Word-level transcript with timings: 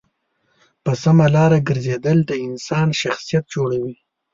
په 0.83 0.91
سمه 1.03 1.27
لاره 1.35 1.59
گرځېدل 1.67 2.17
د 2.25 2.31
انسان 2.45 2.87
شخصیت 3.01 3.43
جوړوي. 3.53 3.95